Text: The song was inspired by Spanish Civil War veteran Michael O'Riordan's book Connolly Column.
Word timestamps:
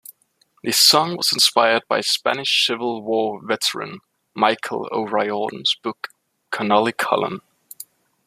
The 0.63 0.71
song 0.71 1.15
was 1.15 1.31
inspired 1.31 1.83
by 1.87 2.01
Spanish 2.01 2.65
Civil 2.65 3.03
War 3.03 3.39
veteran 3.43 3.99
Michael 4.33 4.89
O'Riordan's 4.91 5.75
book 5.83 6.07
Connolly 6.49 6.93
Column. 6.93 7.43